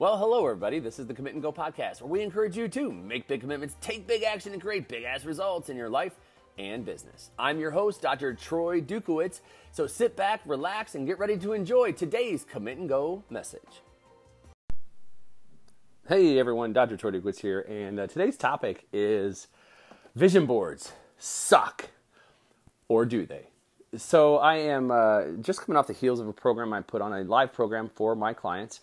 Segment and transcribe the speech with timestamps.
[0.00, 0.78] Well, hello, everybody.
[0.78, 3.76] This is the Commit and Go podcast, where we encourage you to make big commitments,
[3.82, 6.14] take big action, and create big ass results in your life
[6.56, 7.32] and business.
[7.38, 8.32] I'm your host, Dr.
[8.32, 9.40] Troy Dukowitz.
[9.72, 13.82] So sit back, relax, and get ready to enjoy today's Commit and Go message.
[16.08, 16.72] Hey, everyone.
[16.72, 16.96] Dr.
[16.96, 19.48] Troy Dukowitz here, and uh, today's topic is
[20.14, 21.90] vision boards suck,
[22.88, 23.48] or do they?
[23.98, 27.12] So I am uh, just coming off the heels of a program I put on
[27.12, 28.80] a live program for my clients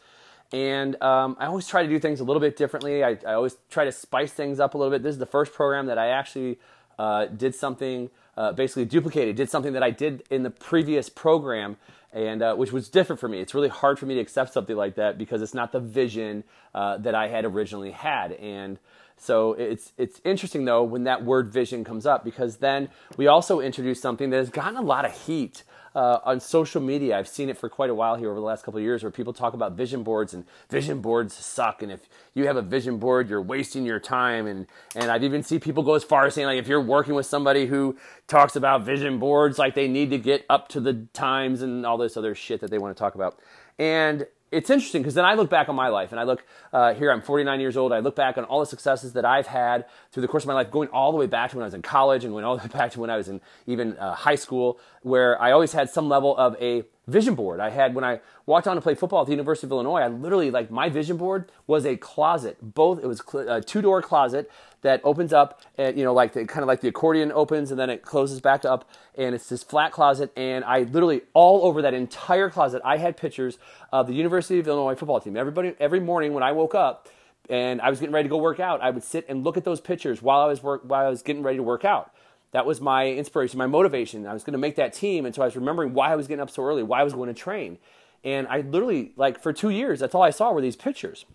[0.54, 3.04] and um, I always try to do things a little bit differently.
[3.04, 5.04] I, I, always try to spice things up a little bit.
[5.04, 6.58] This is the first program that I actually
[6.98, 11.78] uh, did something, uh, basically duplicated, did something that I did in the previous program,
[12.14, 13.40] and uh, which was different for me.
[13.40, 16.44] It's really hard for me to accept something like that because it's not the vision
[16.74, 18.34] uh, that I had originally had.
[18.34, 18.80] And
[19.18, 23.60] so it's it's interesting though when that word vision comes up because then we also
[23.60, 25.64] introduce something that has gotten a lot of heat
[25.98, 27.18] uh, on social media.
[27.18, 29.12] I've seen it for quite a while here over the last couple of years where
[29.12, 31.82] people talk about vision boards and vision boards suck.
[31.82, 32.02] And if
[32.36, 34.46] you have a vision board, you're wasting your time.
[34.46, 37.16] And, and I've even seen people go as far as saying, like, if you're working
[37.16, 41.08] with somebody who talks about vision boards, like they need to get up to the
[41.14, 43.40] times and all this other shit that they want to talk about.
[43.80, 46.94] And it's interesting because then I look back on my life and I look uh,
[46.94, 47.92] here, I'm 49 years old.
[47.92, 50.54] I look back on all the successes that I've had through the course of my
[50.54, 52.56] life, going all the way back to when I was in college and going all
[52.58, 55.74] the way back to when I was in even uh, high school, where I always
[55.74, 57.60] had some level of a vision board.
[57.60, 60.02] I had when I walked on to play football at the University of Illinois.
[60.02, 62.58] I literally like my vision board was a closet.
[62.62, 66.46] Both it was a two door closet that opens up and you know like the
[66.46, 69.64] kind of like the accordion opens and then it closes back up and it's this
[69.64, 73.58] flat closet and I literally all over that entire closet I had pictures
[73.92, 75.38] of the University of Illinois football team.
[75.38, 77.08] Everybody every morning when I woke up
[77.50, 79.64] and I was getting ready to go work out, I would sit and look at
[79.64, 82.12] those pictures while I was work while I was getting ready to work out.
[82.52, 84.26] That was my inspiration, my motivation.
[84.26, 86.28] I was going to make that team, and so I was remembering why I was
[86.28, 87.78] getting up so early, why I was going to train.
[88.24, 91.26] And I literally, like, for two years, that's all I saw were these pictures.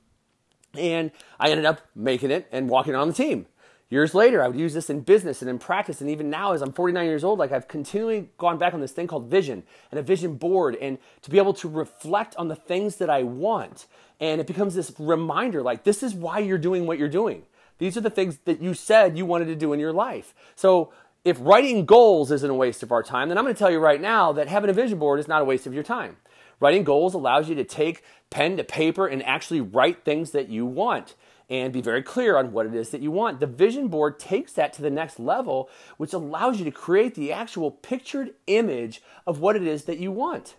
[0.76, 3.46] And I ended up making it and walking on the team.
[3.92, 6.00] Years later, I would use this in business and in practice.
[6.00, 8.92] And even now, as I'm 49 years old, like I've continually gone back on this
[8.92, 12.56] thing called vision and a vision board and to be able to reflect on the
[12.56, 13.86] things that I want.
[14.18, 17.42] And it becomes this reminder like, this is why you're doing what you're doing.
[17.76, 20.34] These are the things that you said you wanted to do in your life.
[20.56, 20.90] So
[21.24, 23.78] if writing goals isn't a waste of our time, then I'm going to tell you
[23.78, 26.16] right now that having a vision board is not a waste of your time.
[26.58, 30.66] Writing goals allows you to take pen to paper and actually write things that you
[30.66, 31.14] want
[31.48, 33.38] and be very clear on what it is that you want.
[33.38, 37.32] The vision board takes that to the next level, which allows you to create the
[37.32, 40.56] actual pictured image of what it is that you want.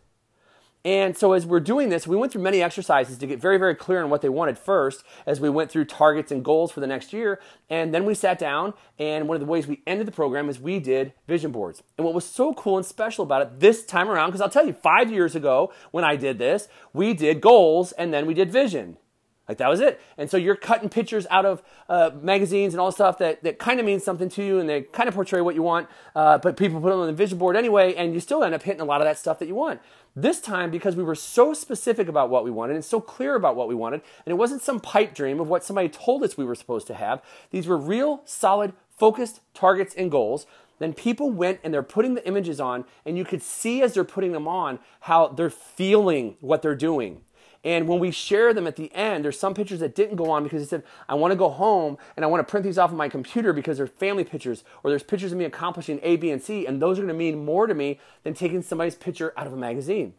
[0.85, 3.73] And so, as we're doing this, we went through many exercises to get very, very
[3.73, 6.87] clear on what they wanted first as we went through targets and goals for the
[6.87, 7.39] next year.
[7.69, 10.59] And then we sat down, and one of the ways we ended the program is
[10.59, 11.83] we did vision boards.
[11.97, 14.67] And what was so cool and special about it this time around, because I'll tell
[14.67, 18.51] you, five years ago when I did this, we did goals and then we did
[18.51, 18.97] vision.
[19.47, 19.99] Like that was it.
[20.17, 23.79] And so you're cutting pictures out of uh, magazines and all stuff that, that kind
[23.79, 26.55] of means something to you and they kind of portray what you want, uh, but
[26.55, 28.85] people put them on the vision board anyway, and you still end up hitting a
[28.85, 29.81] lot of that stuff that you want.
[30.15, 33.55] This time, because we were so specific about what we wanted and so clear about
[33.55, 36.45] what we wanted, and it wasn't some pipe dream of what somebody told us we
[36.45, 37.21] were supposed to have,
[37.51, 40.45] these were real, solid, focused targets and goals.
[40.79, 44.03] Then people went and they're putting the images on, and you could see as they're
[44.03, 47.21] putting them on how they're feeling what they're doing
[47.63, 50.43] and when we share them at the end, there's some pictures that didn't go on
[50.43, 52.91] because he said, I want to go home and I want to print these off
[52.91, 56.29] of my computer because they're family pictures or there's pictures of me accomplishing A, B,
[56.29, 56.65] and C.
[56.65, 59.53] And those are going to mean more to me than taking somebody's picture out of
[59.53, 60.13] a magazine.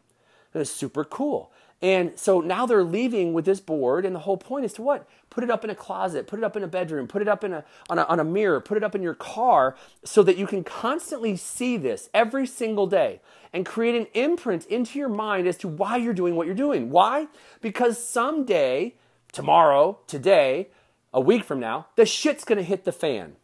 [0.53, 1.51] And it's super cool.
[1.81, 5.07] And so now they're leaving with this board, and the whole point is to what?
[5.29, 7.43] Put it up in a closet, put it up in a bedroom, put it up
[7.43, 10.37] in a, on, a, on a mirror, put it up in your car so that
[10.37, 13.19] you can constantly see this every single day
[13.51, 16.89] and create an imprint into your mind as to why you're doing what you're doing.
[16.89, 17.27] Why?
[17.61, 18.95] Because someday,
[19.33, 20.69] tomorrow, today,
[21.13, 23.35] a week from now, the shit's gonna hit the fan.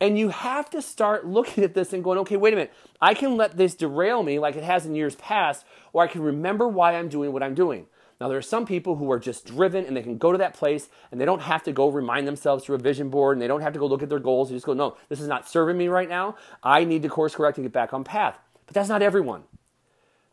[0.00, 2.72] And you have to start looking at this and going, okay, wait a minute.
[3.00, 6.22] I can let this derail me like it has in years past, or I can
[6.22, 7.86] remember why I'm doing what I'm doing.
[8.20, 10.54] Now, there are some people who are just driven and they can go to that
[10.54, 13.48] place and they don't have to go remind themselves through a vision board and they
[13.48, 14.48] don't have to go look at their goals.
[14.48, 16.36] They just go, no, this is not serving me right now.
[16.62, 18.38] I need to course correct and get back on path.
[18.66, 19.44] But that's not everyone.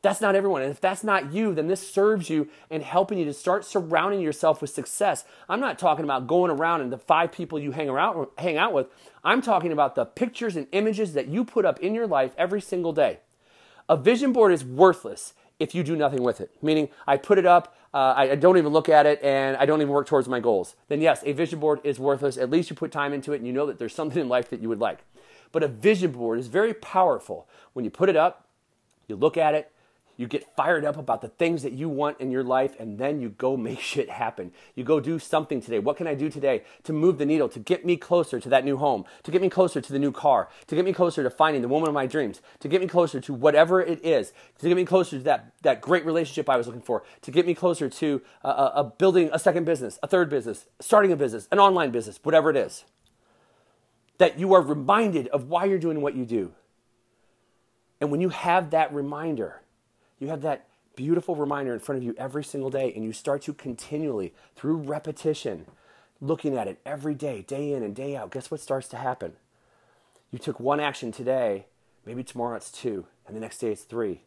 [0.01, 0.63] That's not everyone.
[0.63, 4.19] And if that's not you, then this serves you in helping you to start surrounding
[4.19, 5.25] yourself with success.
[5.47, 8.73] I'm not talking about going around and the five people you hang around hang out
[8.73, 8.87] with.
[9.23, 12.61] I'm talking about the pictures and images that you put up in your life every
[12.61, 13.19] single day.
[13.87, 16.49] A vision board is worthless if you do nothing with it.
[16.63, 19.67] Meaning, I put it up, uh, I, I don't even look at it, and I
[19.67, 20.75] don't even work towards my goals.
[20.87, 22.37] Then, yes, a vision board is worthless.
[22.37, 24.49] At least you put time into it and you know that there's something in life
[24.49, 24.99] that you would like.
[25.51, 27.47] But a vision board is very powerful.
[27.73, 28.47] When you put it up,
[29.07, 29.70] you look at it,
[30.21, 33.19] You get fired up about the things that you want in your life, and then
[33.19, 34.51] you go make shit happen.
[34.75, 35.79] You go do something today.
[35.79, 38.63] What can I do today to move the needle, to get me closer to that
[38.63, 41.31] new home, to get me closer to the new car, to get me closer to
[41.31, 44.67] finding the woman of my dreams, to get me closer to whatever it is, to
[44.67, 47.55] get me closer to that, that great relationship I was looking for, to get me
[47.55, 51.57] closer to uh, uh building a second business, a third business, starting a business, an
[51.57, 52.85] online business, whatever it is.
[54.19, 56.51] That you are reminded of why you're doing what you do.
[57.99, 59.61] And when you have that reminder,
[60.21, 63.41] you have that beautiful reminder in front of you every single day, and you start
[63.43, 65.65] to continually, through repetition,
[66.21, 69.33] looking at it every day, day in and day out, guess what starts to happen?
[70.31, 71.65] You took one action today,
[72.05, 74.21] maybe tomorrow it's two, and the next day it's three.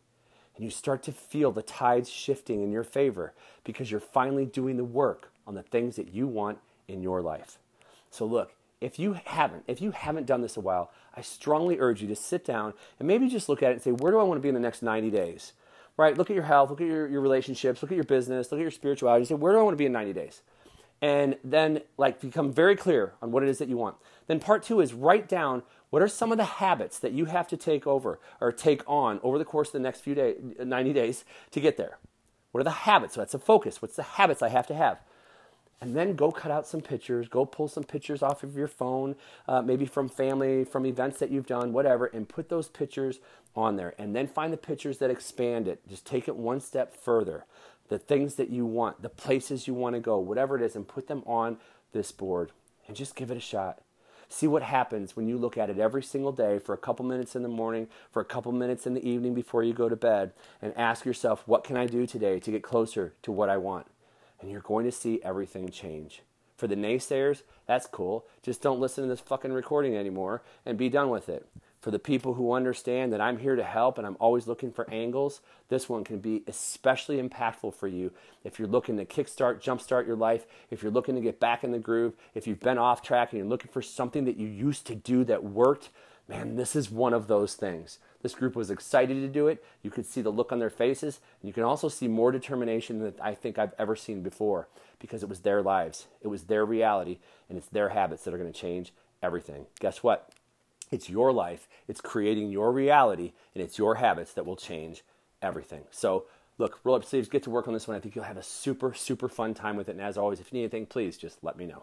[0.56, 3.32] And you start to feel the tides shifting in your favor
[3.64, 6.58] because you're finally doing the work on the things that you want
[6.88, 7.58] in your life.
[8.10, 12.02] So look, if you haven't, if you haven't done this a while, I strongly urge
[12.02, 14.24] you to sit down and maybe just look at it and say, where do I
[14.24, 15.52] want to be in the next 90 days?
[15.96, 16.16] Right?
[16.18, 18.62] Look at your health, look at your, your relationships, look at your business, look at
[18.62, 19.24] your spirituality.
[19.24, 20.42] Say, where do I want to be in 90 days?
[21.00, 23.96] And then like become very clear on what it is that you want.
[24.26, 27.46] Then part two is write down what are some of the habits that you have
[27.48, 30.92] to take over or take on over the course of the next few days, 90
[30.92, 31.98] days to get there.
[32.50, 33.14] What are the habits?
[33.14, 33.82] So that's a focus.
[33.82, 35.00] What's the habits I have to have?
[35.84, 39.14] And then go cut out some pictures go pull some pictures off of your phone
[39.46, 43.20] uh, maybe from family from events that you've done whatever and put those pictures
[43.56, 43.94] on there.
[43.98, 45.86] And then find the pictures that expand it.
[45.88, 47.44] Just take it one step further.
[47.88, 50.88] The things that you want the places you want to go whatever it is and
[50.88, 51.58] put them on
[51.92, 52.52] this board
[52.86, 53.80] and just give it a shot.
[54.28, 57.36] See what happens when you look at it every single day for a couple minutes
[57.36, 60.32] in the morning for a couple minutes in the evening before you go to bed
[60.62, 63.86] and ask yourself what can i do today to get closer to what i want
[64.40, 66.22] and you're going to see everything change.
[66.56, 68.26] For the naysayers, that's cool.
[68.42, 71.46] Just don't listen to this fucking recording anymore and be done with it.
[71.80, 74.88] For the people who understand that I'm here to help and I'm always looking for
[74.90, 78.10] angles, this one can be especially impactful for you
[78.42, 81.72] if you're looking to kickstart, jumpstart your life, if you're looking to get back in
[81.72, 84.86] the groove, if you've been off track and you're looking for something that you used
[84.86, 85.90] to do that worked,
[86.26, 87.98] man, this is one of those things.
[88.24, 89.62] This group was excited to do it.
[89.82, 91.20] You could see the look on their faces.
[91.42, 94.66] And you can also see more determination than I think I've ever seen before
[94.98, 97.18] because it was their lives, it was their reality,
[97.50, 99.66] and it's their habits that are going to change everything.
[99.78, 100.30] Guess what?
[100.90, 105.04] It's your life, it's creating your reality, and it's your habits that will change
[105.42, 105.82] everything.
[105.90, 106.24] So,
[106.56, 107.94] look, roll up sleeves, get to work on this one.
[107.94, 109.96] I think you'll have a super, super fun time with it.
[109.96, 111.82] And as always, if you need anything, please just let me know.